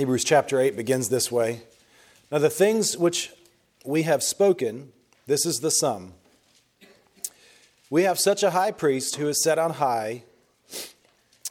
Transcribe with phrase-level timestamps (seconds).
[0.00, 1.60] Hebrews chapter 8 begins this way
[2.32, 3.32] Now, the things which
[3.84, 4.92] we have spoken,
[5.26, 6.14] this is the sum.
[7.90, 10.22] We have such a high priest who is set on high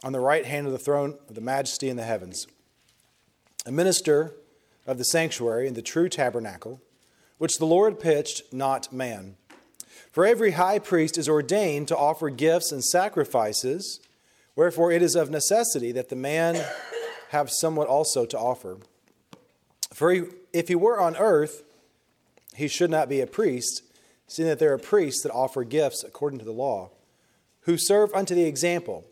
[0.02, 2.48] on the right hand of the throne of the majesty in the heavens,
[3.64, 4.34] a minister
[4.84, 6.80] of the sanctuary and the true tabernacle,
[7.38, 9.36] which the Lord pitched, not man.
[10.10, 14.00] For every high priest is ordained to offer gifts and sacrifices,
[14.56, 16.66] wherefore it is of necessity that the man
[17.30, 18.78] have somewhat also to offer.
[19.92, 21.62] For he, if he were on earth,
[22.54, 23.84] he should not be a priest,
[24.26, 26.90] seeing that there are priests that offer gifts according to the law,
[27.62, 29.04] who serve unto the example,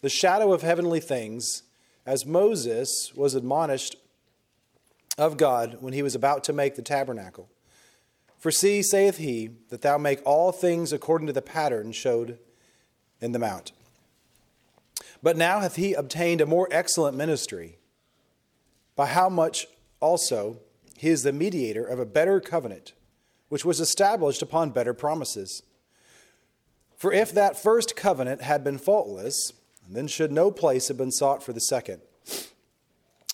[0.00, 1.62] the shadow of heavenly things,
[2.04, 3.94] as Moses was admonished
[5.16, 7.48] of God when he was about to make the tabernacle.
[8.36, 12.38] For see, saith he, that thou make all things according to the pattern showed
[13.20, 13.70] in the mount.
[15.22, 17.78] But now hath he obtained a more excellent ministry,
[18.96, 19.66] by how much
[20.00, 20.58] also
[20.96, 22.92] he is the mediator of a better covenant,
[23.48, 25.62] which was established upon better promises.
[26.96, 29.52] For if that first covenant had been faultless,
[29.88, 32.02] then should no place have been sought for the second.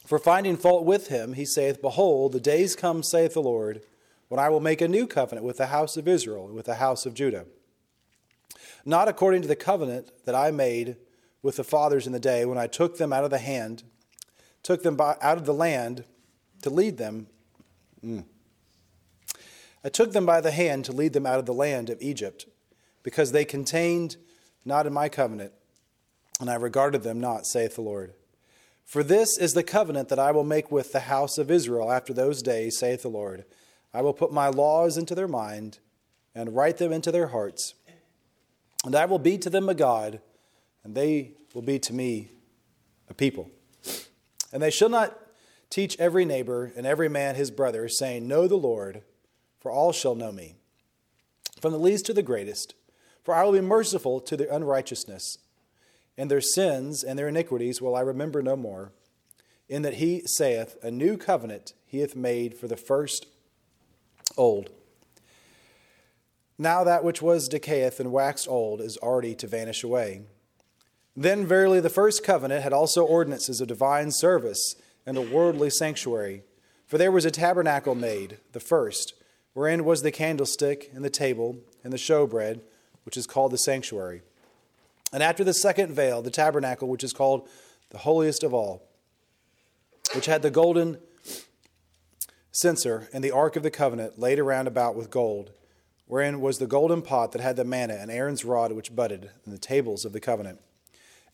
[0.06, 3.82] For finding fault with him, he saith, Behold, the days come, saith the Lord,
[4.28, 6.76] when I will make a new covenant with the house of Israel and with the
[6.76, 7.46] house of Judah.
[8.84, 10.96] Not according to the covenant that I made
[11.42, 13.82] with the fathers in the day when I took them out of the hand,
[14.62, 16.04] took them by, out of the land
[16.62, 17.28] to lead them.
[18.04, 18.24] Mm.
[19.84, 22.46] I took them by the hand to lead them out of the land of Egypt,
[23.02, 24.16] because they contained
[24.64, 25.52] not in my covenant,
[26.40, 28.14] and I regarded them not, saith the Lord.
[28.84, 32.12] For this is the covenant that I will make with the house of Israel after
[32.12, 33.44] those days, saith the Lord.
[33.94, 35.78] I will put my laws into their mind
[36.34, 37.74] and write them into their hearts.
[38.84, 40.20] And I will be to them a God,
[40.86, 42.30] and they will be to me
[43.10, 43.50] a people.
[44.52, 45.18] And they shall not
[45.68, 49.02] teach every neighbor and every man his brother, saying, Know the Lord,
[49.58, 50.54] for all shall know me,
[51.60, 52.74] from the least to the greatest.
[53.24, 55.38] For I will be merciful to their unrighteousness,
[56.16, 58.92] and their sins and their iniquities will I remember no more.
[59.68, 63.26] In that he saith, A new covenant he hath made for the first
[64.36, 64.70] old.
[66.56, 70.22] Now that which was decayeth and waxed old is already to vanish away.
[71.16, 76.42] Then verily the first covenant had also ordinances of divine service and a worldly sanctuary.
[76.86, 79.14] For there was a tabernacle made, the first,
[79.54, 82.60] wherein was the candlestick and the table and the showbread,
[83.04, 84.20] which is called the sanctuary.
[85.12, 87.48] And after the second veil, the tabernacle, which is called
[87.90, 88.82] the holiest of all,
[90.14, 90.98] which had the golden
[92.52, 95.52] censer and the ark of the covenant laid around about with gold,
[96.06, 99.54] wherein was the golden pot that had the manna and Aaron's rod which budded, and
[99.54, 100.60] the tables of the covenant.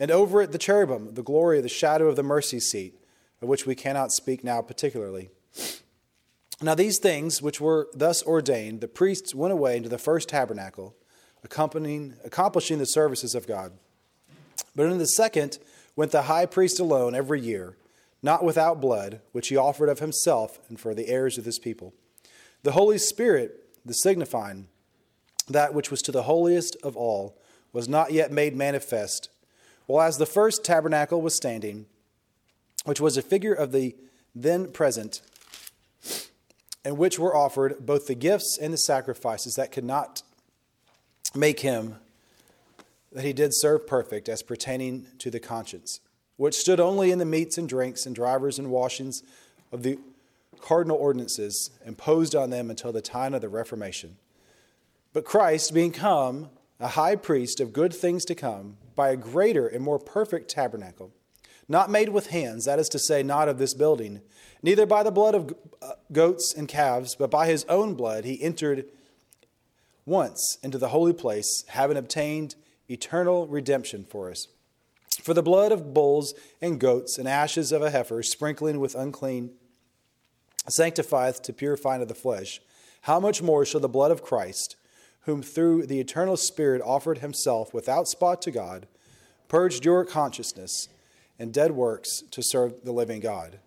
[0.02, 2.98] And over it the cherubim, the glory of the shadow of the mercy seat,
[3.40, 5.30] of which we cannot speak now particularly.
[6.60, 10.96] Now these things which were thus ordained, the priests went away into the first tabernacle,
[11.44, 13.74] accompanying, accomplishing the services of God.
[14.74, 15.60] But in the second
[15.94, 17.76] went the high priest alone every year
[18.24, 21.94] not without blood, which he offered of himself and for the heirs of his people.
[22.64, 24.66] The Holy Spirit, the signifying
[25.48, 27.38] that which was to the holiest of all,
[27.72, 29.28] was not yet made manifest,
[29.92, 31.84] while as the first tabernacle was standing,
[32.86, 33.94] which was a figure of the
[34.34, 35.20] then present,
[36.82, 40.22] in which were offered both the gifts and the sacrifices that could not
[41.34, 41.96] make him
[43.12, 46.00] that he did serve perfect as pertaining to the conscience
[46.38, 49.22] which stood only in the meats and drinks and drivers and washings
[49.70, 49.98] of the
[50.60, 54.16] cardinal ordinances imposed on them until the time of the Reformation.
[55.12, 56.48] But Christ, being come
[56.80, 61.12] a high priest of good things to come, by a greater and more perfect tabernacle,
[61.68, 64.20] not made with hands, that is to say, not of this building,
[64.62, 68.42] neither by the blood of uh, goats and calves, but by his own blood, he
[68.42, 68.86] entered
[70.04, 72.56] once into the holy place, having obtained
[72.88, 74.48] eternal redemption for us.
[75.22, 79.52] For the blood of bulls and goats and ashes of a heifer, sprinkling with unclean,
[80.68, 82.60] sanctifieth to purifying of the flesh.
[83.02, 84.76] How much more shall the blood of Christ,
[85.22, 88.86] whom through the eternal Spirit offered himself without spot to God,
[89.48, 90.88] purged your consciousness
[91.38, 93.58] and dead works to serve the living God?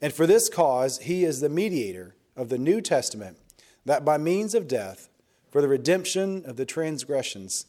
[0.00, 3.38] And for this cause he is the mediator of the New Testament,
[3.84, 5.08] that by means of death,
[5.50, 7.66] for the redemption of the transgressions,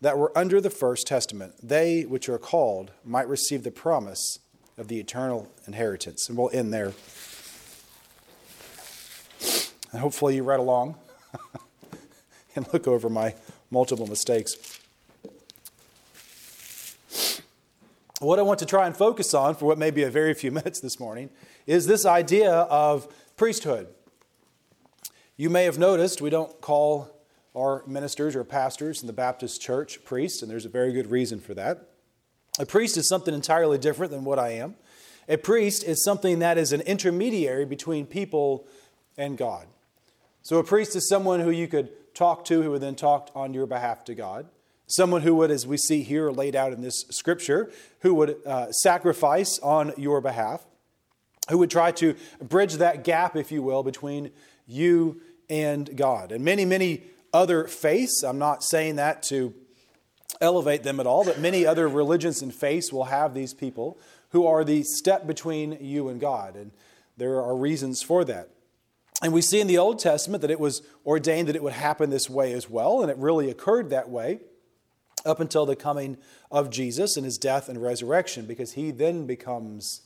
[0.00, 4.38] that were under the first testament, they which are called might receive the promise
[4.76, 6.28] of the eternal inheritance.
[6.28, 6.92] And we'll end there.
[9.90, 10.96] And hopefully you read along
[12.58, 13.34] and look over my
[13.70, 14.56] multiple mistakes.
[18.20, 20.50] what I want to try and focus on for what may be a very few
[20.58, 21.30] minutes this morning
[21.66, 23.88] is this idea of priesthood.
[25.36, 27.14] You may have noticed we don't call
[27.56, 31.40] our ministers or pastors in the Baptist church priests, and there's a very good reason
[31.40, 31.88] for that.
[32.58, 34.74] A priest is something entirely different than what I am.
[35.28, 38.66] A priest is something that is an intermediary between people
[39.16, 39.66] and God.
[40.42, 43.54] So a priest is someone who you could talk to who would then talk on
[43.54, 44.48] your behalf to God.
[44.88, 47.70] Someone who would, as we see here laid out in this scripture,
[48.00, 50.66] who would uh, sacrifice on your behalf,
[51.48, 54.32] who would try to bridge that gap, if you will, between
[54.66, 56.32] you and God.
[56.32, 59.54] And many, many other faiths, I'm not saying that to
[60.40, 63.96] elevate them at all, but many other religions and faiths will have these people
[64.30, 66.56] who are the step between you and God.
[66.56, 66.72] And
[67.16, 68.50] there are reasons for that.
[69.22, 72.10] And we see in the Old Testament that it was ordained that it would happen
[72.10, 74.40] this way as well, and it really occurred that way
[75.26, 76.16] up until the coming
[76.50, 80.02] of Jesus and his death and resurrection, because he then becomes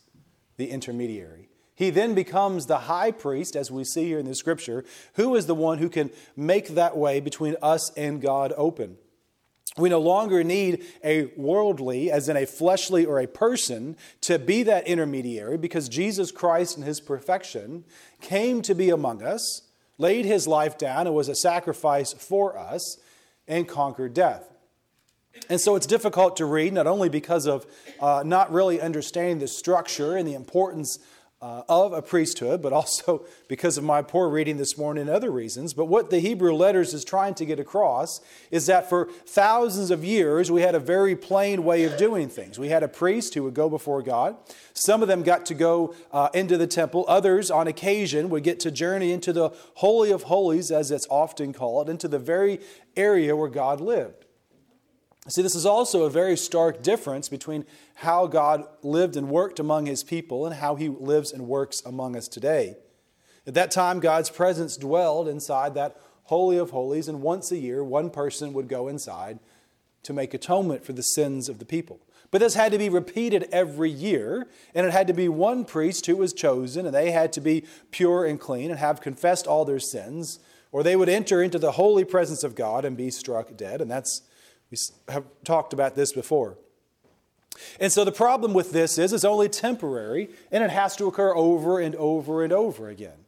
[0.56, 1.50] the intermediary.
[1.74, 4.84] He then becomes the high priest, as we see here in the scripture,
[5.14, 8.96] who is the one who can make that way between us and God open.
[9.78, 14.62] We no longer need a worldly, as in a fleshly or a person, to be
[14.64, 17.84] that intermediary because Jesus Christ in his perfection
[18.20, 19.62] came to be among us,
[19.96, 22.98] laid his life down, and was a sacrifice for us,
[23.48, 24.52] and conquered death.
[25.48, 27.66] And so it's difficult to read, not only because of
[27.98, 30.98] uh, not really understanding the structure and the importance
[31.42, 35.30] uh, of a priesthood, but also because of my poor reading this morning and other
[35.30, 35.74] reasons.
[35.74, 38.20] But what the Hebrew letters is trying to get across
[38.52, 42.60] is that for thousands of years, we had a very plain way of doing things.
[42.60, 44.36] We had a priest who would go before God.
[44.72, 48.60] Some of them got to go uh, into the temple, others, on occasion, would get
[48.60, 52.60] to journey into the Holy of Holies, as it's often called, into the very
[52.96, 54.26] area where God lived.
[55.28, 57.64] See, this is also a very stark difference between
[57.94, 62.16] how God lived and worked among his people and how he lives and works among
[62.16, 62.76] us today.
[63.46, 67.84] At that time, God's presence dwelled inside that Holy of Holies, and once a year,
[67.84, 69.38] one person would go inside
[70.02, 72.00] to make atonement for the sins of the people.
[72.32, 76.06] But this had to be repeated every year, and it had to be one priest
[76.06, 79.64] who was chosen, and they had to be pure and clean and have confessed all
[79.64, 80.40] their sins,
[80.72, 83.80] or they would enter into the holy presence of God and be struck dead.
[83.80, 84.22] And that's
[84.72, 84.78] we
[85.12, 86.56] have talked about this before.
[87.78, 91.36] And so the problem with this is it's only temporary and it has to occur
[91.36, 93.26] over and over and over again.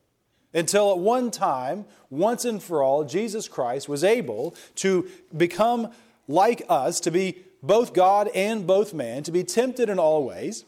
[0.55, 5.06] Until at one time, once and for all, Jesus Christ was able to
[5.37, 5.93] become
[6.29, 10.64] like us, to be both God and both man, to be tempted in all ways,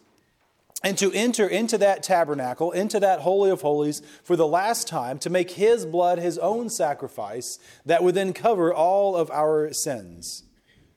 [0.84, 5.18] and to enter into that tabernacle, into that Holy of Holies for the last time,
[5.20, 10.42] to make his blood his own sacrifice that would then cover all of our sins.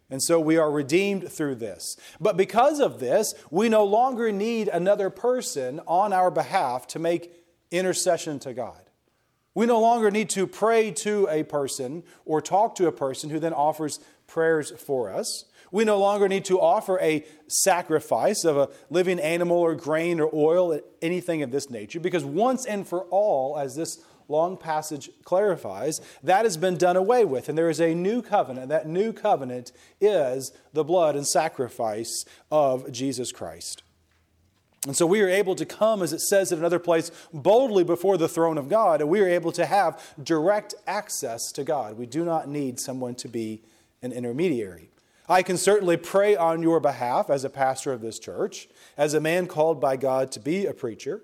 [0.10, 1.96] And so we are redeemed through this.
[2.20, 7.32] But because of this, we no longer need another person on our behalf to make
[7.72, 8.82] intercession to God.
[9.54, 13.40] We no longer need to pray to a person or talk to a person who
[13.40, 15.46] then offers prayers for us.
[15.72, 20.30] We no longer need to offer a sacrifice of a living animal or grain or
[20.34, 26.00] oil, anything of this nature, because once and for all, as this long passage clarifies,
[26.24, 27.50] that has been done away with.
[27.50, 28.70] And there is a new covenant.
[28.70, 33.84] That new covenant is the blood and sacrifice of Jesus Christ.
[34.86, 38.18] And so we are able to come, as it says in another place, boldly before
[38.18, 41.98] the throne of God, and we are able to have direct access to God.
[41.98, 43.62] We do not need someone to be
[44.02, 44.90] an intermediary.
[45.28, 49.20] I can certainly pray on your behalf as a pastor of this church, as a
[49.20, 51.22] man called by God to be a preacher.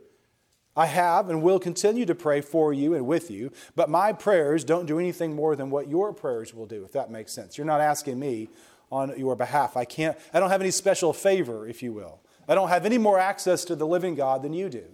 [0.75, 4.63] I have and will continue to pray for you and with you, but my prayers
[4.63, 7.57] don't do anything more than what your prayers will do, if that makes sense.
[7.57, 8.49] You're not asking me
[8.91, 9.77] on your behalf.
[9.77, 12.19] I can't I don't have any special favor, if you will.
[12.47, 14.85] I don't have any more access to the living God than you do.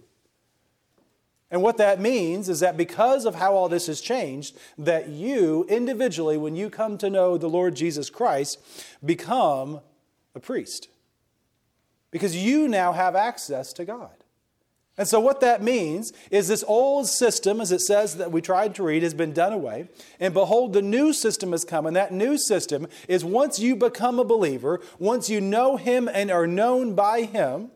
[1.50, 5.66] And what that means is that because of how all this has changed, that you
[5.68, 8.58] individually, when you come to know the Lord Jesus Christ,
[9.04, 9.80] become
[10.34, 10.88] a priest.
[12.10, 14.21] Because you now have access to God.
[14.98, 18.74] And so, what that means is this old system, as it says that we tried
[18.74, 19.88] to read, has been done away.
[20.20, 21.86] And behold, the new system has come.
[21.86, 26.30] And that new system is once you become a believer, once you know Him and
[26.30, 27.70] are known by Him,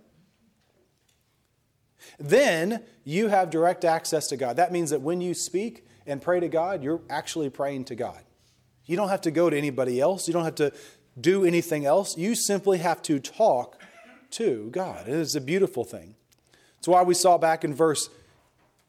[2.18, 4.56] then you have direct access to God.
[4.56, 8.22] That means that when you speak and pray to God, you're actually praying to God.
[8.84, 10.72] You don't have to go to anybody else, you don't have to
[11.18, 12.16] do anything else.
[12.18, 13.80] You simply have to talk
[14.32, 15.08] to God.
[15.08, 16.14] It is a beautiful thing.
[16.78, 18.10] It's why we saw back in verse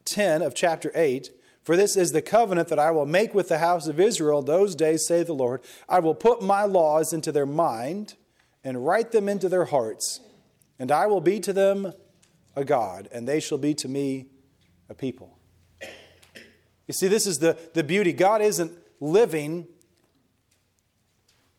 [0.04, 1.30] 10 of chapter 8
[1.62, 4.74] For this is the covenant that I will make with the house of Israel those
[4.74, 5.60] days, say the Lord.
[5.88, 8.14] I will put my laws into their mind
[8.64, 10.20] and write them into their hearts,
[10.78, 11.92] and I will be to them
[12.56, 14.26] a God, and they shall be to me
[14.88, 15.38] a people.
[16.86, 18.12] You see, this is the, the beauty.
[18.12, 19.68] God isn't living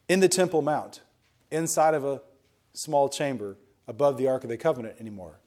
[0.08, 1.02] in the Temple Mount,
[1.52, 2.22] inside of a
[2.74, 3.58] small chamber
[3.88, 5.40] above the Ark of the Covenant anymore.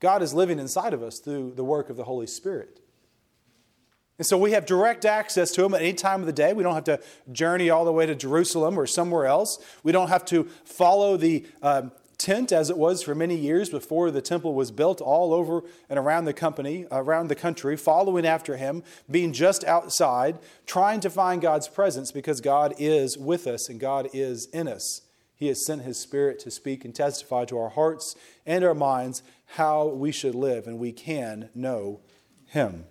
[0.00, 2.80] God is living inside of us through the work of the Holy Spirit.
[4.18, 6.52] And so we have direct access to Him at any time of the day.
[6.52, 7.00] We don't have to
[7.32, 9.58] journey all the way to Jerusalem or somewhere else.
[9.82, 14.10] We don't have to follow the um, tent as it was for many years before
[14.10, 18.58] the temple was built all over and around the company around the country following after
[18.58, 23.80] him being just outside trying to find God's presence because God is with us and
[23.80, 25.00] God is in us
[25.40, 28.14] he has sent his spirit to speak and testify to our hearts
[28.46, 29.24] and our minds
[29.56, 31.98] how we should live and we can know
[32.46, 32.84] him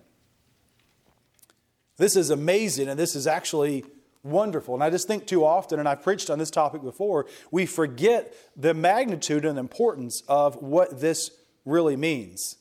[2.00, 3.84] this is amazing and this is actually
[4.22, 4.74] wonderful.
[4.74, 8.34] And I just think too often, and I've preached on this topic before, we forget
[8.56, 11.30] the magnitude and importance of what this
[11.66, 12.56] really means.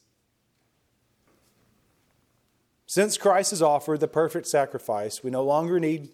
[2.85, 6.09] Since Christ has offered the perfect sacrifice, we no longer need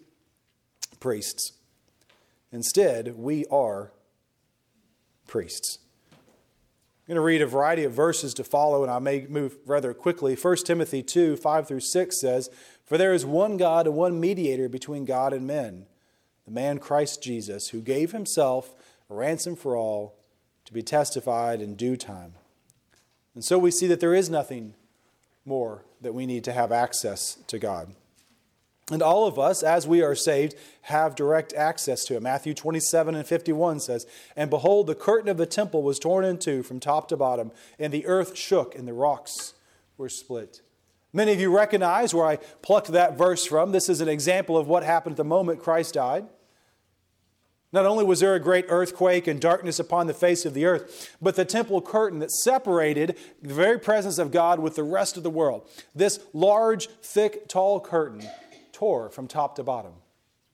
[1.00, 1.52] priests.
[2.52, 3.92] Instead, we are
[5.26, 5.78] priests.
[7.08, 9.94] I'm going to read a variety of verses to follow, and I may move rather
[9.94, 10.34] quickly.
[10.34, 12.50] 1 Timothy 2 5 through 6 says,
[12.84, 15.86] For there is one God and one mediator between God and men,
[16.44, 18.74] the man Christ Jesus, who gave himself
[19.08, 20.16] a ransom for all
[20.64, 22.34] to be testified in due time.
[23.36, 24.74] And so we see that there is nothing
[25.44, 27.94] more that we need to have access to God.
[28.92, 32.22] And all of us, as we are saved, have direct access to it.
[32.22, 36.38] Matthew 27 and 51 says, And behold, the curtain of the temple was torn in
[36.38, 37.50] two from top to bottom,
[37.80, 39.54] and the earth shook, and the rocks
[39.98, 40.60] were split.
[41.12, 43.72] Many of you recognize where I plucked that verse from.
[43.72, 46.26] This is an example of what happened at the moment Christ died.
[47.72, 51.16] Not only was there a great earthquake and darkness upon the face of the earth,
[51.20, 55.24] but the temple curtain that separated the very presence of God with the rest of
[55.24, 58.22] the world, this large, thick, tall curtain
[58.76, 59.92] tore from top to bottom.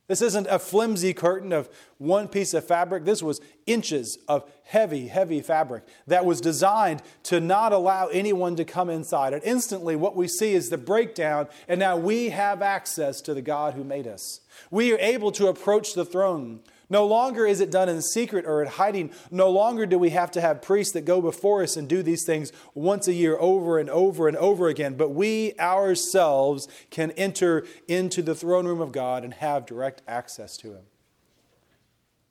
[0.07, 3.05] This isn't a flimsy curtain of one piece of fabric.
[3.05, 8.65] This was inches of heavy, heavy fabric that was designed to not allow anyone to
[8.65, 9.33] come inside.
[9.33, 13.43] And instantly, what we see is the breakdown, and now we have access to the
[13.43, 14.41] God who made us.
[14.71, 16.61] We are able to approach the throne
[16.93, 19.13] no longer is it done in secret or in hiding.
[19.31, 22.23] No longer do we have to have priests that go before us and do these
[22.23, 24.99] things once a year over and over and over again.
[24.99, 30.59] But we ourselves can enter into the throne room of God and have direct access
[30.59, 30.83] to Him.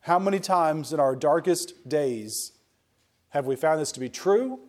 [0.01, 2.51] How many times in our darkest days
[3.30, 4.60] have we found this to be true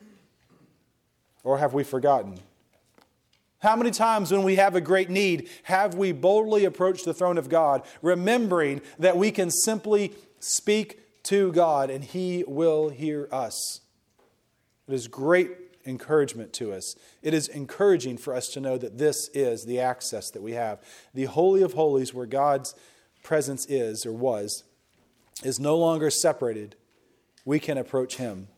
[1.44, 2.38] or have we forgotten?
[3.62, 7.38] How many times when we have a great need have we boldly approached the throne
[7.38, 13.80] of God, remembering that we can simply speak to God and He will hear us?
[14.88, 15.52] It is great
[15.86, 16.96] encouragement to us.
[17.22, 20.80] It is encouraging for us to know that this is the access that we have.
[21.14, 22.74] The Holy of Holies, where God's
[23.22, 24.64] presence is or was,
[25.44, 26.74] is no longer separated.
[27.44, 28.48] We can approach Him.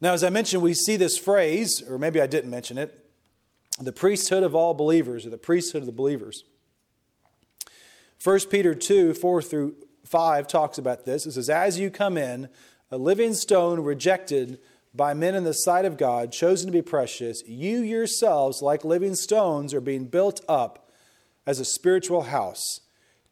[0.00, 3.04] Now, as I mentioned, we see this phrase, or maybe I didn't mention it,
[3.78, 6.44] the priesthood of all believers, or the priesthood of the believers.
[8.22, 11.26] 1 Peter 2 4 through 5 talks about this.
[11.26, 12.48] It says, As you come in,
[12.90, 14.58] a living stone rejected
[14.94, 19.14] by men in the sight of God, chosen to be precious, you yourselves, like living
[19.14, 20.90] stones, are being built up
[21.46, 22.80] as a spiritual house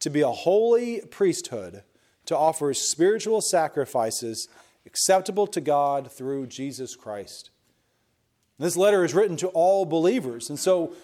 [0.01, 1.83] to be a holy priesthood,
[2.27, 4.49] to offer spiritual sacrifices
[4.89, 7.51] acceptable to God through Jesus Christ.
[8.59, 10.49] This letter is written to all believers.
[10.49, 10.95] And so,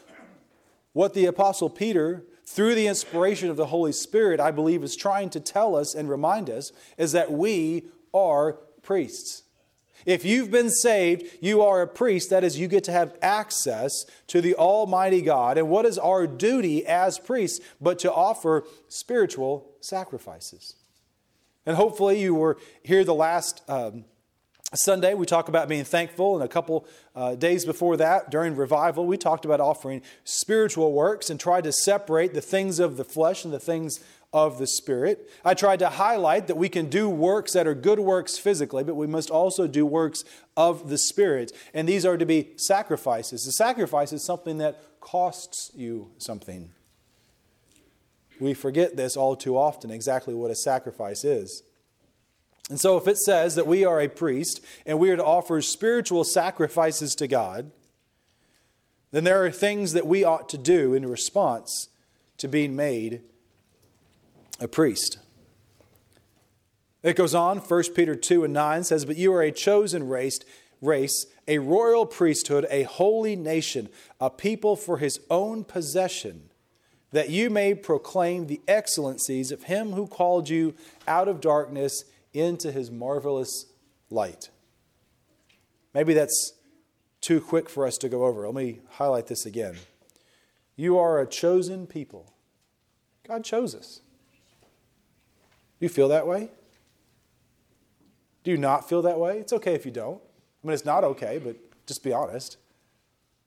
[0.94, 5.28] what the Apostle Peter, through the inspiration of the Holy Spirit, I believe is trying
[5.30, 9.42] to tell us and remind us is that we are priests.
[10.06, 12.30] If you've been saved, you are a priest.
[12.30, 15.58] That is, you get to have access to the Almighty God.
[15.58, 20.76] And what is our duty as priests but to offer spiritual sacrifices?
[21.66, 24.04] And hopefully, you were here the last um,
[24.74, 25.14] Sunday.
[25.14, 29.16] We talked about being thankful, and a couple uh, days before that, during revival, we
[29.16, 33.52] talked about offering spiritual works and tried to separate the things of the flesh and
[33.54, 34.00] the things
[34.32, 35.30] of the Spirit.
[35.44, 38.96] I tried to highlight that we can do works that are good works physically, but
[38.96, 40.24] we must also do works
[40.56, 41.52] of the Spirit.
[41.72, 43.44] And these are to be sacrifices.
[43.44, 46.70] The sacrifice is something that costs you something.
[48.40, 51.62] We forget this all too often, exactly what a sacrifice is.
[52.70, 55.60] And so, if it says that we are a priest and we are to offer
[55.60, 57.70] spiritual sacrifices to God,
[59.10, 61.88] then there are things that we ought to do in response
[62.38, 63.20] to being made
[64.60, 65.18] a priest.
[67.02, 70.40] It goes on, 1 Peter 2 and 9 says, But you are a chosen race,
[70.80, 76.48] race, a royal priesthood, a holy nation, a people for his own possession,
[77.14, 80.74] that you may proclaim the excellencies of him who called you
[81.06, 82.02] out of darkness
[82.32, 83.66] into his marvelous
[84.10, 84.50] light.
[85.94, 86.54] Maybe that's
[87.20, 88.44] too quick for us to go over.
[88.46, 89.76] Let me highlight this again.
[90.74, 92.32] You are a chosen people.
[93.28, 94.00] God chose us.
[95.78, 96.50] Do you feel that way?
[98.42, 99.38] Do you not feel that way?
[99.38, 100.20] It's okay if you don't.
[100.64, 101.54] I mean, it's not okay, but
[101.86, 102.56] just be honest.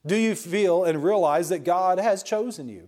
[0.05, 2.87] Do you feel and realize that God has chosen you?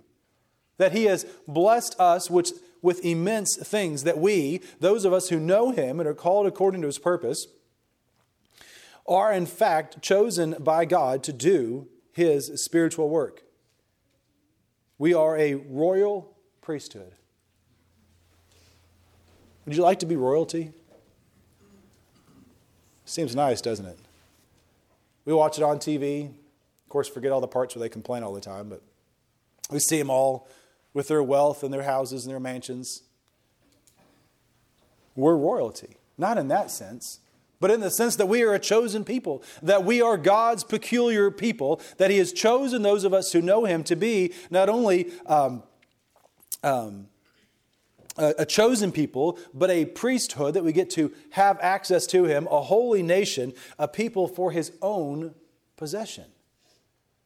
[0.80, 5.40] That He has blessed us which, with immense things, that we, those of us who
[5.40, 7.46] know Him and are called according to His purpose,
[9.08, 13.44] are in fact chosen by God to do His spiritual work.
[14.98, 17.14] We are a royal priesthood.
[19.66, 20.72] Would you like to be royalty?
[23.06, 23.98] Seems nice, doesn't it?
[25.26, 26.28] We watch it on TV.
[26.28, 28.82] Of course, forget all the parts where they complain all the time, but
[29.70, 30.48] we see them all
[30.94, 33.04] with their wealth and their houses and their mansions.
[35.16, 35.98] We're royalty.
[36.18, 37.20] Not in that sense,
[37.60, 41.32] but in the sense that we are a chosen people, that we are God's peculiar
[41.32, 45.12] people, that He has chosen those of us who know Him to be not only
[45.26, 45.64] um,
[46.64, 47.08] um,
[48.18, 52.62] a chosen people, but a priesthood that we get to have access to Him, a
[52.62, 55.36] holy nation, a people for His own
[55.78, 56.26] possession.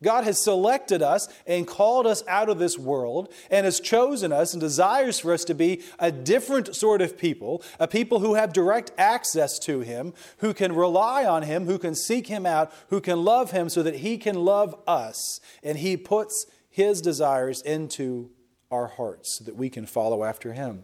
[0.03, 4.53] God has selected us and called us out of this world and has chosen us
[4.53, 8.53] and desires for us to be a different sort of people, a people who have
[8.53, 13.01] direct access to Him, who can rely on Him, who can seek Him out, who
[13.01, 15.39] can love Him so that He can love us.
[15.63, 18.29] And He puts His desires into
[18.73, 20.83] our hearts so that we can follow after him.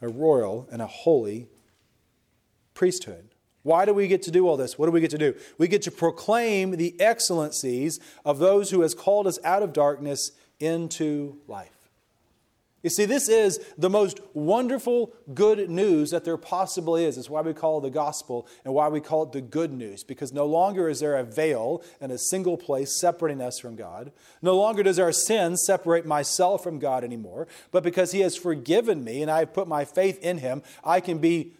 [0.00, 1.48] A royal and a holy
[2.74, 3.27] priesthood.
[3.62, 4.78] Why do we get to do all this?
[4.78, 5.34] What do we get to do?
[5.58, 10.32] We get to proclaim the excellencies of those who has called us out of darkness
[10.60, 11.70] into life.
[12.82, 17.18] You see, this is the most wonderful good news that there possibly is.
[17.18, 20.04] It's why we call it the gospel and why we call it the good news,
[20.04, 24.12] because no longer is there a veil and a single place separating us from God.
[24.42, 29.02] No longer does our sin separate myself from God anymore, but because He has forgiven
[29.02, 31.54] me and I have put my faith in Him, I can be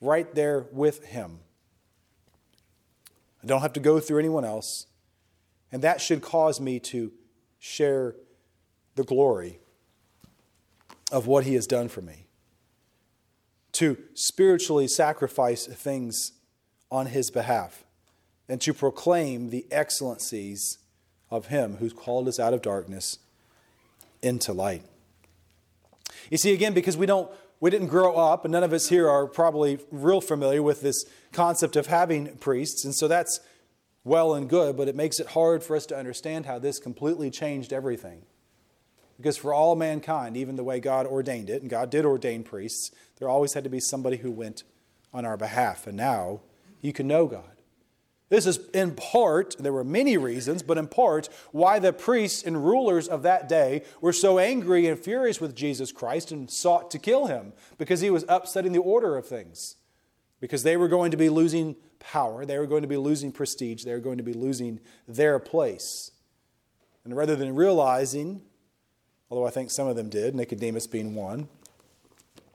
[0.00, 1.40] right there with Him.
[3.42, 4.86] I don't have to go through anyone else.
[5.70, 7.12] And that should cause me to
[7.58, 8.14] share
[8.94, 9.58] the glory
[11.12, 12.26] of what he has done for me,
[13.72, 16.32] to spiritually sacrifice things
[16.90, 17.84] on his behalf,
[18.48, 20.78] and to proclaim the excellencies
[21.30, 23.18] of him who's called us out of darkness
[24.22, 24.82] into light.
[26.30, 27.30] You see, again, because we don't
[27.60, 31.04] we didn't grow up, and none of us here are probably real familiar with this
[31.32, 33.40] concept of having priests, and so that's
[34.04, 37.30] well and good, but it makes it hard for us to understand how this completely
[37.30, 38.22] changed everything.
[39.16, 42.92] Because for all mankind, even the way God ordained it, and God did ordain priests,
[43.18, 44.62] there always had to be somebody who went
[45.12, 45.86] on our behalf.
[45.88, 46.40] And now
[46.80, 47.57] you can know God.
[48.28, 52.64] This is in part, there were many reasons, but in part, why the priests and
[52.64, 56.98] rulers of that day were so angry and furious with Jesus Christ and sought to
[56.98, 59.76] kill him because he was upsetting the order of things.
[60.40, 63.84] Because they were going to be losing power, they were going to be losing prestige,
[63.84, 66.12] they were going to be losing their place.
[67.04, 68.42] And rather than realizing
[69.30, 71.48] although I think some of them did, Nicodemus being one,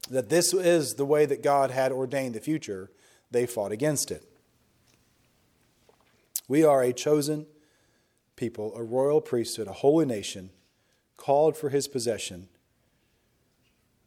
[0.09, 2.91] that this is the way that God had ordained the future,
[3.31, 4.23] they fought against it.
[6.47, 7.45] We are a chosen
[8.35, 10.49] people, a royal priesthood, a holy nation,
[11.17, 12.49] called for his possession,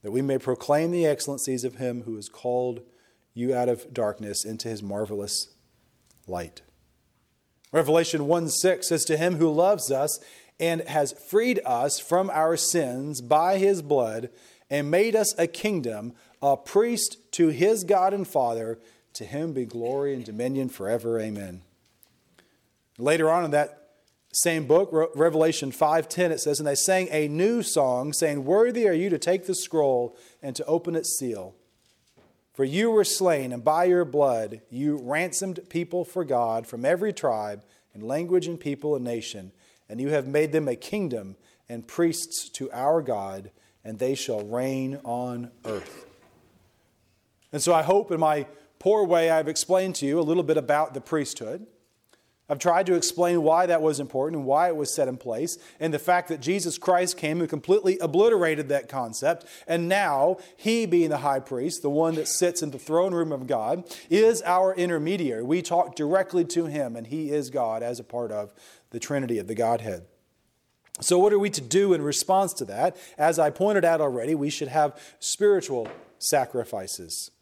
[0.03, 2.83] that we may proclaim the excellencies of him who has called
[3.35, 5.49] you out of darkness into his marvelous
[6.27, 6.63] light.
[7.73, 10.19] Revelation 1 6 says, To him who loves us
[10.59, 14.31] and has freed us from our sins by his blood
[14.71, 18.79] and made us a kingdom, a priest to his God and Father.
[19.15, 21.21] To him be glory and dominion forever.
[21.21, 21.63] Amen.
[22.99, 23.91] Later on in that
[24.33, 28.93] same book, Revelation 5:10, it says, And they sang a new song, saying, Worthy are
[28.93, 31.55] you to take the scroll and to open its seal.
[32.53, 37.13] For you were slain, and by your blood you ransomed people for God from every
[37.13, 39.53] tribe and language and people and nation
[39.89, 41.37] and you have made them a kingdom
[41.69, 43.51] and priests to our God,
[43.85, 46.07] and they shall reign on earth.
[47.53, 48.47] And so I hope in my
[48.79, 51.67] poor way I've explained to you a little bit about the priesthood.
[52.49, 55.59] I've tried to explain why that was important and why it was set in place,
[55.81, 59.47] and the fact that Jesus Christ came and completely obliterated that concept.
[59.67, 63.33] And now, He, being the high priest, the one that sits in the throne room
[63.33, 65.43] of God, is our intermediary.
[65.43, 68.55] We talk directly to Him, and He is God as a part of
[68.91, 70.07] the Trinity of the Godhead.
[71.01, 72.97] So, what are we to do in response to that?
[73.19, 77.33] As I pointed out already, we should have spiritual sacrifices.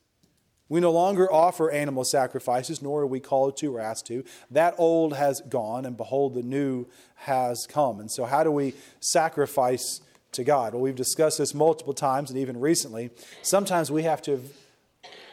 [0.68, 4.24] We no longer offer animal sacrifices, nor are we called to or asked to.
[4.50, 8.00] That old has gone, and behold, the new has come.
[8.00, 10.00] And so, how do we sacrifice
[10.32, 10.72] to God?
[10.72, 13.10] Well, we've discussed this multiple times, and even recently.
[13.42, 14.42] Sometimes we have to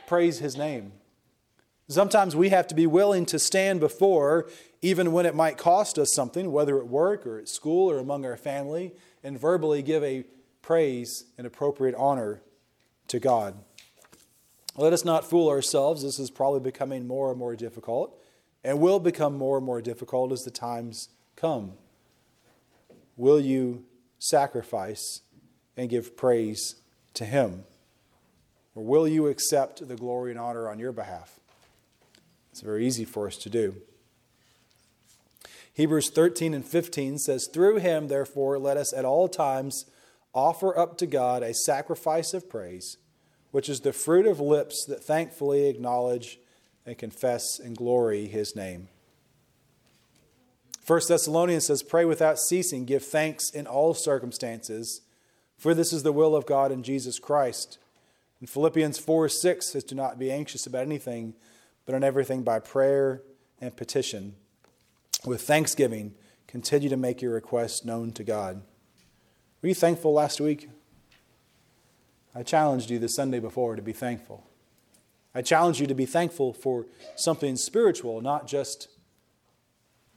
[0.06, 0.91] praise His name.
[1.88, 4.50] Sometimes we have to be willing to stand before,
[4.82, 8.26] even when it might cost us something, whether at work or at school or among
[8.26, 10.26] our family, and verbally give a
[10.62, 12.41] praise and appropriate honor
[13.08, 13.56] to God.
[14.78, 16.04] Let us not fool ourselves.
[16.04, 18.18] This is probably becoming more and more difficult
[18.64, 21.74] and will become more and more difficult as the times come.
[23.18, 23.86] Will you
[24.20, 25.22] sacrifice
[25.76, 26.76] and give praise
[27.16, 27.66] to Him?
[28.76, 31.40] Or will you accept the glory and honor on your behalf?
[32.52, 33.76] It's very easy for us to do.
[35.74, 39.86] Hebrews 13 and 15 says, Through him, therefore, let us at all times
[40.34, 42.98] offer up to God a sacrifice of praise
[43.52, 46.40] which is the fruit of lips that thankfully acknowledge
[46.86, 48.88] and confess and glory his name.
[50.88, 55.02] 1 Thessalonians says, Pray without ceasing, give thanks in all circumstances,
[55.58, 57.78] for this is the will of God in Jesus Christ.
[58.40, 61.36] In Philippians 4 6 says, Do not be anxious about anything,
[61.86, 63.22] but in everything by prayer
[63.60, 64.36] and petition.
[65.24, 66.16] With thanksgiving,
[66.48, 68.64] continue to make your requests known to God.
[69.62, 70.68] Were you thankful last week?
[72.34, 74.44] I challenged you the Sunday before to be thankful.
[75.34, 78.88] I challenge you to be thankful for something spiritual, not just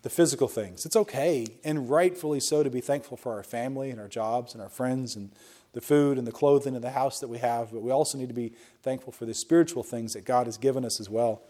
[0.02, 0.84] the physical things.
[0.84, 4.62] It's okay, and rightfully so, to be thankful for our family and our jobs and
[4.62, 5.30] our friends and
[5.72, 8.28] the food and the clothing and the house that we have, but we also need
[8.28, 11.42] to be thankful for the spiritual things that God has given us as well.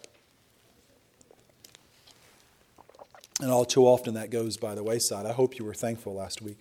[3.40, 5.26] And all too often that goes by the wayside.
[5.26, 6.58] I hope you were thankful last week.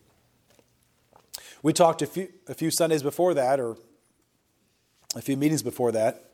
[1.62, 3.78] We talked a few, a few Sundays before that, or
[5.16, 6.30] a few meetings before that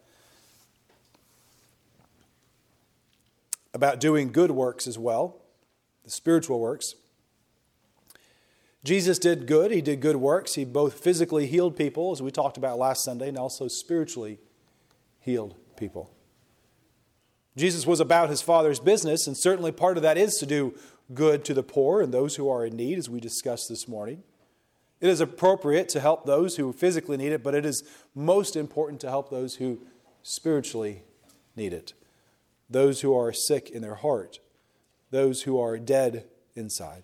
[3.74, 5.38] about doing good works as well,
[6.04, 6.96] the spiritual works.
[8.84, 9.72] Jesus did good.
[9.72, 10.56] He did good works.
[10.56, 14.40] He both physically healed people, as we talked about last Sunday, and also spiritually
[15.20, 16.12] healed people.
[17.58, 20.74] Jesus was about his Father's business, and certainly part of that is to do
[21.14, 24.24] good to the poor and those who are in need, as we discussed this morning.
[25.02, 27.84] It is appropriate to help those who physically need it, but it is
[28.14, 29.80] most important to help those who
[30.24, 31.04] spiritually
[31.56, 31.94] need it.
[32.70, 34.40] Those who are sick in their heart,
[35.10, 37.04] those who are dead inside.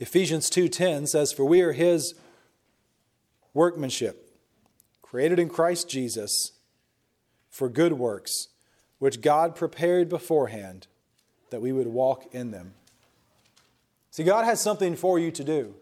[0.00, 2.14] Ephesians 2:10 says for we are his
[3.52, 4.38] workmanship
[5.02, 6.52] created in Christ Jesus
[7.50, 8.48] for good works
[8.98, 10.86] which God prepared beforehand
[11.50, 12.74] that we would walk in them.
[14.10, 15.74] See, God has something for you to do.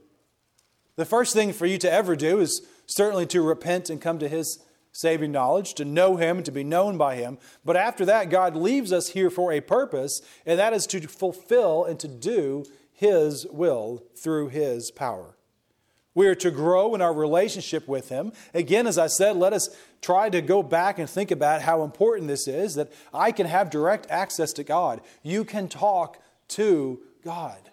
[0.96, 4.29] The first thing for you to ever do is certainly to repent and come to
[4.29, 4.59] His
[4.92, 7.38] saving knowledge, to know Him, and to be known by Him.
[7.64, 11.85] But after that, God leaves us here for a purpose, and that is to fulfill
[11.85, 15.37] and to do His will through His power.
[16.16, 18.33] We are to grow in our relationship with Him.
[18.55, 19.68] Again, as I said, let us
[20.00, 23.68] try to go back and think about how important this is that I can have
[23.68, 25.02] direct access to God.
[25.22, 27.70] You can talk to God,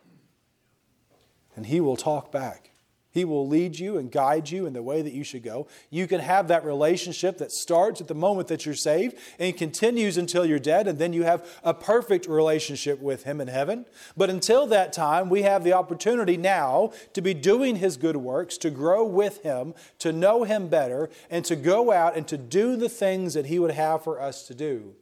[1.56, 2.73] and He will talk back.
[3.14, 5.68] He will lead you and guide you in the way that you should go.
[5.92, 10.18] You can have that relationship that starts at the moment that you're saved and continues
[10.18, 13.86] until you're dead, and then you have a perfect relationship with Him in heaven.
[14.18, 18.58] But until that time, we have the opportunity now to be doing His good works,
[18.58, 22.76] to grow with Him, to know Him better, and to go out and to do
[22.76, 24.96] the things that He would have for us to do.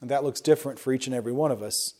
[0.00, 1.94] And that looks different for each and every one of us.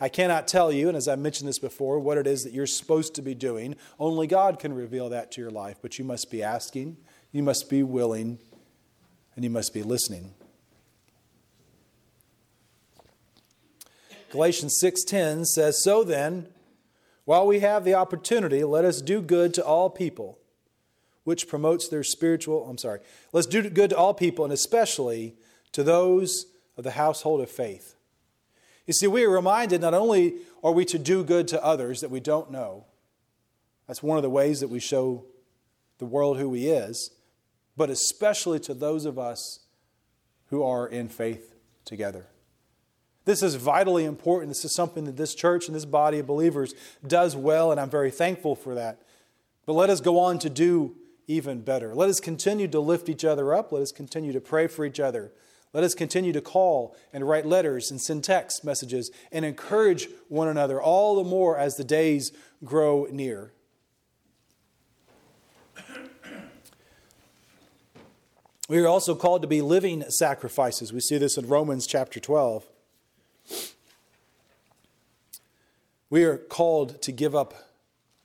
[0.00, 2.66] I cannot tell you, and as I mentioned this before, what it is that you're
[2.66, 3.76] supposed to be doing.
[3.98, 6.96] Only God can reveal that to your life, but you must be asking,
[7.30, 8.38] you must be willing,
[9.36, 10.34] and you must be listening.
[14.30, 16.52] Galatians 6:10 says, "So then,
[17.24, 20.38] while we have the opportunity, let us do good to all people,
[21.22, 22.98] which promotes their spiritual, I'm sorry.
[23.32, 25.36] Let's do good to all people and especially
[25.70, 27.93] to those of the household of faith."
[28.86, 32.10] You see, we are reminded not only are we to do good to others that
[32.10, 32.84] we don't know,
[33.86, 35.24] that's one of the ways that we show
[35.98, 37.10] the world who He is,
[37.76, 39.60] but especially to those of us
[40.48, 42.26] who are in faith together.
[43.24, 44.50] This is vitally important.
[44.50, 46.74] This is something that this church and this body of believers
[47.06, 49.00] does well, and I'm very thankful for that.
[49.64, 50.94] But let us go on to do
[51.26, 51.94] even better.
[51.94, 53.72] Let us continue to lift each other up.
[53.72, 55.32] Let us continue to pray for each other.
[55.74, 60.46] Let us continue to call and write letters and send text messages and encourage one
[60.46, 62.30] another all the more as the days
[62.64, 63.52] grow near.
[68.66, 70.90] We are also called to be living sacrifices.
[70.90, 72.64] We see this in Romans chapter 12.
[76.08, 77.52] We are called to give up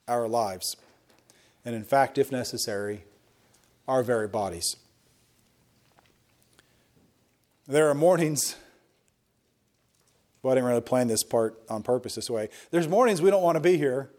[0.07, 0.77] our lives,
[1.65, 3.03] and in fact, if necessary,
[3.85, 4.77] our very bodies.
[7.69, 8.55] There are mornings,
[10.41, 12.49] but I didn't really plan this part on purpose this way.
[12.71, 14.09] There's mornings we don't want to be here.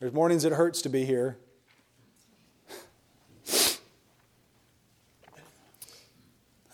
[0.00, 1.38] There's mornings it hurts to be here.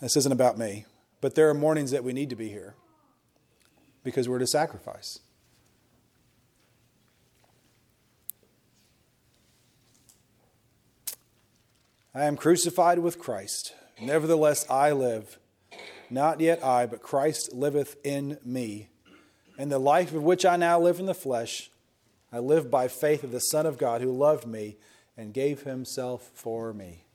[0.01, 0.85] This isn't about me,
[1.21, 2.73] but there are mornings that we need to be here
[4.03, 5.19] because we're to sacrifice.
[12.15, 13.75] I am crucified with Christ.
[14.01, 15.37] Nevertheless, I live.
[16.09, 18.89] Not yet I, but Christ liveth in me.
[19.57, 21.69] And the life of which I now live in the flesh,
[22.31, 24.77] I live by faith of the Son of God who loved me
[25.17, 27.05] and gave himself for me.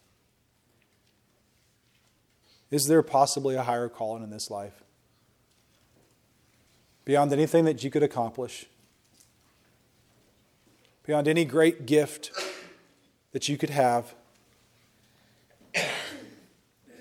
[2.70, 4.83] Is there possibly a higher calling in this life?
[7.05, 8.66] Beyond anything that you could accomplish,
[11.05, 12.31] beyond any great gift
[13.33, 14.14] that you could have,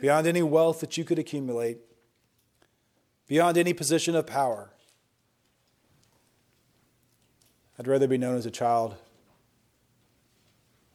[0.01, 1.77] beyond any wealth that you could accumulate,
[3.27, 4.69] beyond any position of power.
[7.77, 8.95] I'd rather be known as a child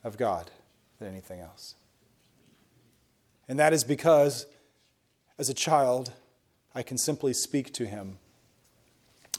[0.02, 0.50] of God
[0.98, 1.74] than anything else.
[3.48, 4.46] And that is because
[5.38, 6.12] as a child,
[6.74, 8.18] I can simply speak to him.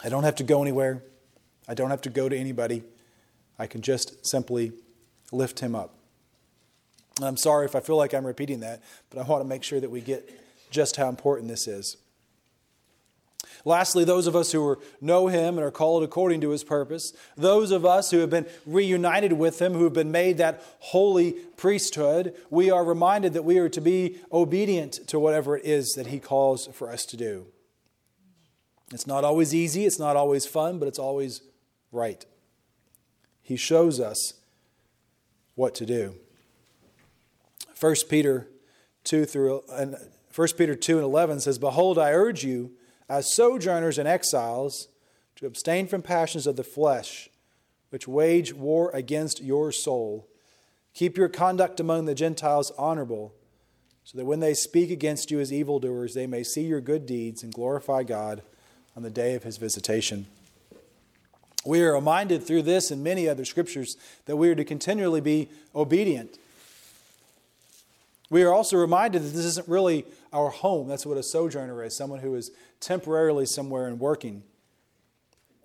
[0.03, 1.03] I don't have to go anywhere.
[1.67, 2.83] I don't have to go to anybody.
[3.57, 4.73] I can just simply
[5.31, 5.93] lift him up.
[7.17, 9.63] And I'm sorry if I feel like I'm repeating that, but I want to make
[9.63, 10.29] sure that we get
[10.69, 11.97] just how important this is.
[13.63, 17.71] Lastly, those of us who know Him and are called according to His purpose, those
[17.71, 22.35] of us who have been reunited with Him, who have been made that holy priesthood,
[22.51, 26.19] we are reminded that we are to be obedient to whatever it is that He
[26.19, 27.47] calls for us to do.
[28.91, 31.41] It's not always easy, it's not always fun, but it's always
[31.91, 32.23] right.
[33.41, 34.33] He shows us
[35.55, 36.15] what to do.
[37.79, 38.47] 1 Peter
[39.03, 39.95] 2 through and
[40.35, 42.71] 1 Peter 2 and 11 says, Behold, I urge you
[43.07, 44.89] as sojourners and exiles,
[45.35, 47.29] to abstain from passions of the flesh,
[47.89, 50.27] which wage war against your soul.
[50.93, 53.33] Keep your conduct among the Gentiles honorable,
[54.03, 57.43] so that when they speak against you as evildoers, they may see your good deeds
[57.43, 58.41] and glorify God
[58.95, 60.25] on the day of his visitation.
[61.65, 65.49] We are reminded through this and many other scriptures that we are to continually be
[65.73, 66.37] obedient
[68.29, 70.87] we are also reminded that this isn't really our home.
[70.87, 74.43] That's what a sojourner is someone who is temporarily somewhere and working.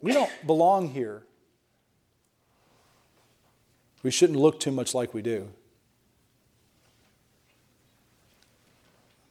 [0.03, 1.23] We don't belong here.
[4.03, 5.51] We shouldn't look too much like we do.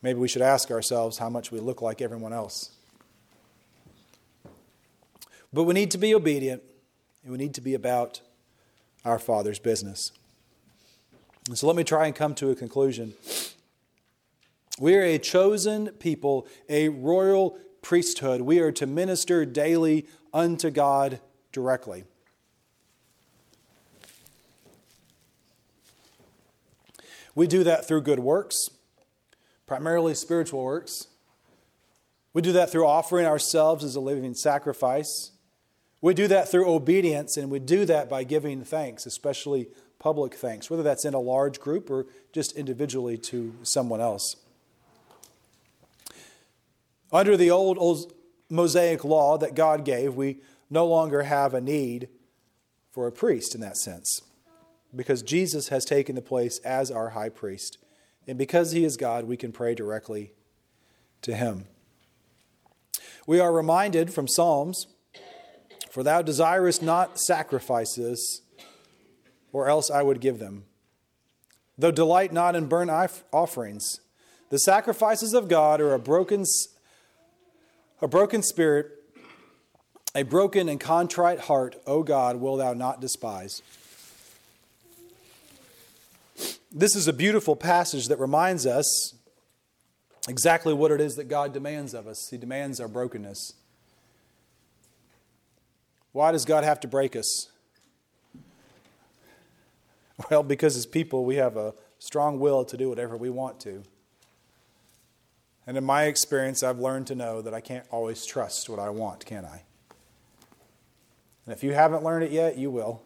[0.02, 2.72] Maybe we should ask ourselves how much we look like everyone else.
[5.52, 6.62] But we need to be obedient,
[7.24, 8.22] and we need to be about
[9.04, 10.12] our Father's business.
[11.54, 13.14] So let me try and come to a conclusion.
[14.80, 18.42] We are a chosen people, a royal priesthood.
[18.42, 21.20] We are to minister daily unto God
[21.52, 22.04] directly.
[27.34, 28.70] We do that through good works,
[29.66, 31.08] primarily spiritual works.
[32.34, 35.32] We do that through offering ourselves as a living sacrifice.
[36.02, 40.70] We do that through obedience, and we do that by giving thanks, especially public thanks,
[40.70, 44.36] whether that's in a large group or just individually to someone else.
[47.12, 48.14] Under the old, old
[48.50, 52.08] Mosaic law that God gave, we no longer have a need
[52.92, 54.22] for a priest in that sense
[54.96, 57.78] because Jesus has taken the place as our high priest.
[58.28, 60.34] And because he is God, we can pray directly
[61.22, 61.66] to him.
[63.28, 64.88] We are reminded from Psalms
[65.90, 68.42] For thou desirest not sacrifices,
[69.52, 70.66] or else I would give them.
[71.78, 72.92] Though delight not in burnt
[73.32, 74.02] offerings,
[74.50, 76.44] the sacrifices of God are a broken,
[78.02, 78.92] a broken spirit,
[80.16, 83.62] a broken and contrite heart, O God, will thou not despise.
[86.72, 89.14] This is a beautiful passage that reminds us
[90.28, 92.28] exactly what it is that God demands of us.
[92.30, 93.54] He demands our brokenness.
[96.12, 97.48] Why does God have to break us?
[100.30, 103.84] Well, because as people, we have a strong will to do whatever we want to.
[105.66, 108.90] And in my experience, I've learned to know that I can't always trust what I
[108.90, 109.64] want, can I?
[111.46, 113.04] And if you haven't learned it yet, you will.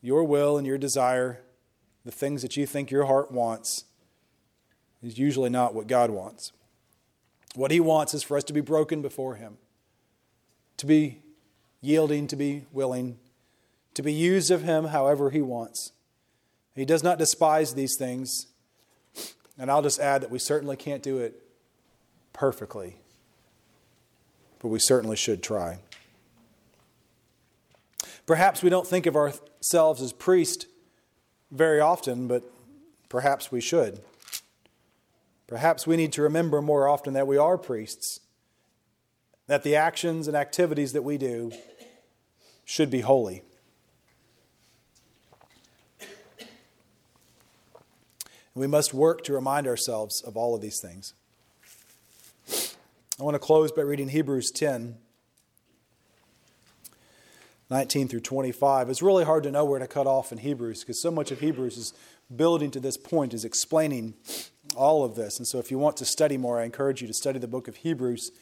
[0.00, 1.40] Your will and your desire,
[2.04, 3.84] the things that you think your heart wants,
[5.02, 6.52] is usually not what God wants.
[7.54, 9.58] What He wants is for us to be broken before Him,
[10.76, 11.20] to be
[11.80, 13.18] yielding, to be willing,
[13.98, 15.90] to be used of Him however He wants.
[16.76, 18.46] He does not despise these things.
[19.58, 21.42] And I'll just add that we certainly can't do it
[22.32, 22.98] perfectly,
[24.60, 25.80] but we certainly should try.
[28.24, 30.66] Perhaps we don't think of ourselves as priests
[31.50, 32.44] very often, but
[33.08, 34.00] perhaps we should.
[35.48, 38.20] Perhaps we need to remember more often that we are priests,
[39.48, 41.50] that the actions and activities that we do
[42.64, 43.42] should be holy.
[48.58, 51.14] We must work to remind ourselves of all of these things.
[53.20, 54.96] I want to close by reading Hebrews 10,
[57.70, 58.90] 19 through 25.
[58.90, 61.38] It's really hard to know where to cut off in Hebrews because so much of
[61.38, 61.92] Hebrews is
[62.34, 64.14] building to this point, is explaining
[64.74, 65.38] all of this.
[65.38, 67.68] And so, if you want to study more, I encourage you to study the book
[67.68, 68.32] of Hebrews.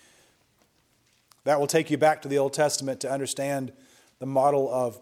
[1.44, 3.70] That will take you back to the Old Testament to understand
[4.18, 4.98] the model of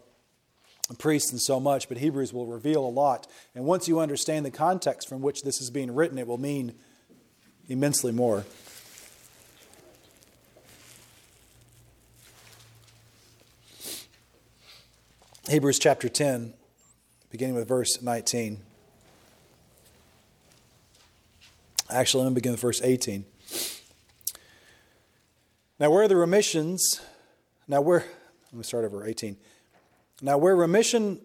[0.98, 3.26] priests and so much, but Hebrews will reveal a lot.
[3.54, 6.74] And once you understand the context from which this is being written, it will mean
[7.68, 8.44] immensely more.
[15.48, 16.54] Hebrews chapter 10,
[17.30, 18.60] beginning with verse 19.
[21.90, 23.26] Actually, let me begin with verse 18.
[25.78, 27.00] Now, where are the remissions,
[27.68, 28.04] now where,
[28.46, 29.36] let me start over 18.
[30.22, 31.20] Now, where remission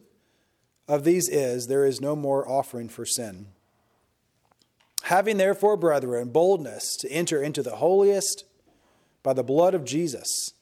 [0.87, 3.47] of these is, there is no more offering for sin.
[5.03, 8.45] Having therefore, brethren, boldness to enter into the holiest
[9.23, 10.53] by the blood of Jesus,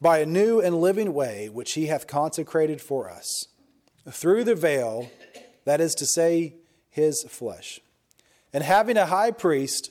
[0.00, 3.48] by a new and living way which he hath consecrated for us,
[4.10, 5.10] through the veil,
[5.64, 6.54] that is to say,
[6.90, 7.80] his flesh
[8.54, 9.90] and having a high priest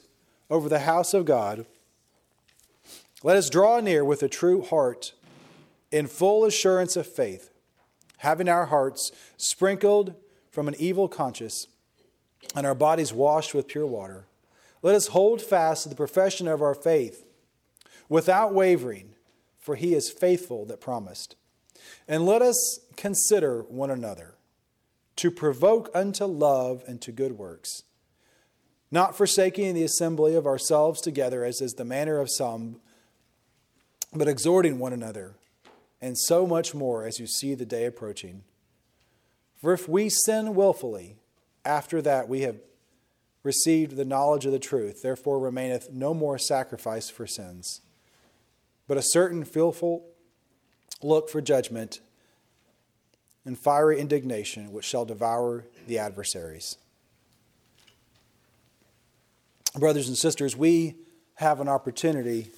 [0.50, 1.66] over the house of God,
[3.22, 5.12] let us draw near with a true heart
[5.94, 7.52] in full assurance of faith,
[8.18, 10.16] having our hearts sprinkled
[10.50, 11.68] from an evil conscience
[12.56, 14.28] and our bodies washed with pure water.
[14.82, 17.26] Let us hold fast to the profession of our faith
[18.10, 19.16] without wavering,
[19.58, 21.36] for he is faithful that promised.
[22.08, 24.36] And let us consider one another
[25.18, 27.84] to provoke unto love and to good works
[28.94, 32.80] not forsaking the assembly of ourselves together, as is the manner of some,
[34.14, 35.34] but exhorting one another,
[36.04, 38.44] and so much more as you see the day approaching.
[39.62, 41.16] For if we sin wilfully,
[41.64, 42.58] after that we have
[43.42, 47.80] received the knowledge of the truth, therefore remaineth no more sacrifice for sins,
[48.86, 50.06] but a certain fearful
[51.02, 52.02] look for judgment
[53.46, 56.78] and fiery indignation which shall devour the adversaries.
[59.80, 60.96] Brothers and sisters, we
[61.36, 62.50] have an opportunity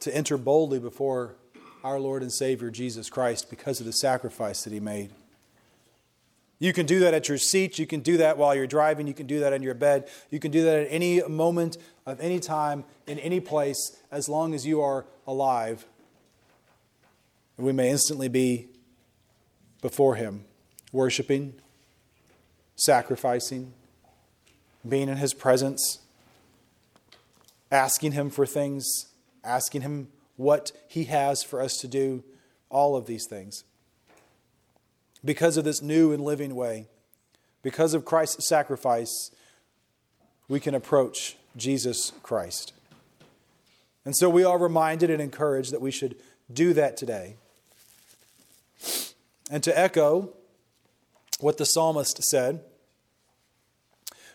[0.00, 1.36] to enter boldly before
[1.82, 5.10] our Lord and Savior Jesus Christ because of the sacrifice that He made.
[6.58, 7.78] You can do that at your seat.
[7.78, 9.06] You can do that while you're driving.
[9.06, 10.08] You can do that in your bed.
[10.30, 14.54] You can do that at any moment of any time, in any place, as long
[14.54, 15.86] as you are alive.
[17.56, 18.68] And we may instantly be
[19.80, 20.44] before Him,
[20.92, 21.54] worshiping,
[22.76, 23.72] sacrificing,
[24.86, 26.00] being in His presence
[27.70, 29.06] asking Him for things,
[29.44, 30.08] asking Him
[30.40, 32.24] what He has for us to do,
[32.70, 33.62] all of these things.
[35.22, 36.86] Because of this new and living way,
[37.62, 39.30] because of Christ's sacrifice,
[40.48, 42.72] we can approach Jesus Christ.
[44.06, 46.16] And so we are reminded and encouraged that we should
[46.50, 47.36] do that today.
[49.50, 50.30] And to echo
[51.38, 52.60] what the psalmist said,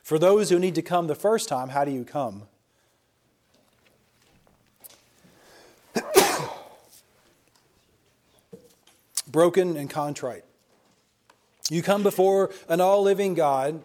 [0.03, 2.43] for those who need to come the first time, how do you come?
[9.35, 10.45] Broken and contrite.
[11.69, 13.83] You come before an all living God,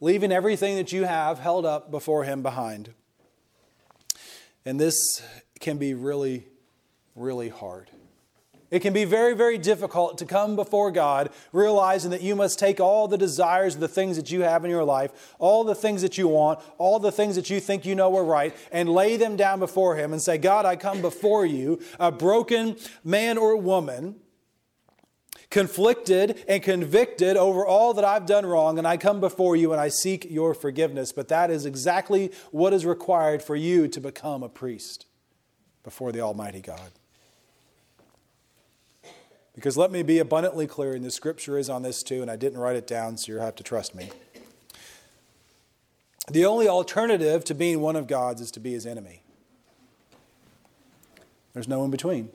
[0.00, 2.94] leaving everything that you have held up before Him behind.
[4.64, 4.94] And this
[5.60, 6.46] can be really,
[7.14, 7.90] really hard.
[8.70, 12.80] It can be very, very difficult to come before God realizing that you must take
[12.80, 16.00] all the desires of the things that you have in your life, all the things
[16.00, 19.18] that you want, all the things that you think you know are right, and lay
[19.18, 23.54] them down before Him and say, God, I come before you, a broken man or
[23.54, 24.14] woman,
[25.50, 29.80] conflicted and convicted over all that I've done wrong, and I come before you and
[29.80, 31.12] I seek your forgiveness.
[31.12, 35.06] But that is exactly what is required for you to become a priest
[35.82, 36.92] before the Almighty God.
[39.54, 42.36] Because let me be abundantly clear, and the scripture is on this too, and I
[42.36, 44.10] didn't write it down, so you'll have to trust me.
[46.30, 49.22] The only alternative to being one of God's is to be his enemy.
[51.52, 52.30] There's no in between.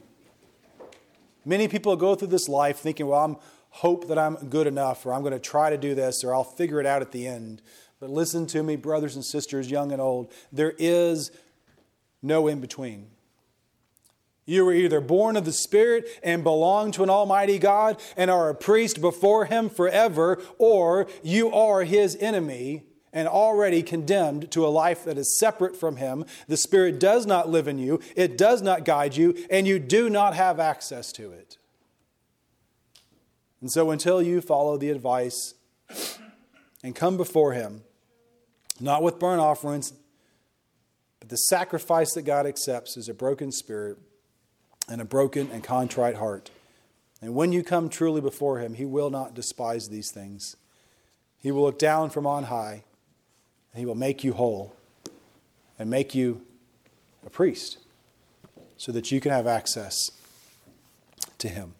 [1.45, 3.37] Many people go through this life thinking, well, I'm
[3.69, 6.45] hope that I'm good enough, or I'm going to try to do this, or I'll
[6.45, 7.61] figure it out at the end.
[7.99, 11.31] But listen to me, brothers and sisters, young and old, there is
[12.21, 13.07] no in between.
[14.45, 18.49] You were either born of the Spirit and belong to an Almighty God and are
[18.49, 22.83] a priest before Him forever, or you are His enemy
[23.15, 26.25] and already condemned to a life that is separate from Him.
[26.47, 30.09] The Spirit does not live in you, it does not guide you, and you do
[30.09, 31.57] not have access to it.
[33.61, 35.55] And so, until you follow the advice
[36.83, 37.81] and come before Him,
[38.79, 39.93] not with burnt offerings,
[41.19, 43.97] but the sacrifice that God accepts is a broken spirit
[44.89, 46.51] and a broken and contrite heart.
[47.21, 50.57] And when you come truly before Him, He will not despise these things.
[51.39, 52.83] He will look down from on high,
[53.75, 54.73] and He will make you whole
[55.77, 56.41] and make you
[57.25, 57.77] a priest
[58.77, 60.11] so that you can have access
[61.39, 61.73] to Him.